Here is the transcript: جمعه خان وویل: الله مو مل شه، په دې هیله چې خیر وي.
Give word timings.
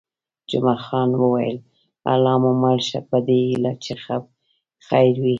جمعه 0.51 0.77
خان 0.85 1.09
وویل: 1.21 1.57
الله 2.11 2.35
مو 2.43 2.51
مل 2.63 2.79
شه، 2.87 2.99
په 3.09 3.17
دې 3.27 3.39
هیله 3.47 3.71
چې 3.83 3.93
خیر 4.87 5.13
وي. 5.21 5.29